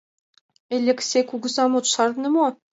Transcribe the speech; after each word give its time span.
—Элексей 0.75 1.23
кугызам 1.29 1.71
от 1.77 1.85
шарне 1.93 2.27
мо? 2.35 2.47